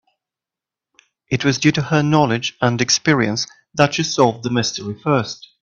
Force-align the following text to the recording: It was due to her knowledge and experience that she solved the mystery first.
It 1.29 1.45
was 1.45 1.59
due 1.59 1.71
to 1.73 1.81
her 1.83 2.01
knowledge 2.01 2.57
and 2.59 2.81
experience 2.81 3.45
that 3.75 3.93
she 3.93 4.01
solved 4.01 4.41
the 4.41 4.49
mystery 4.49 4.99
first. 4.99 5.47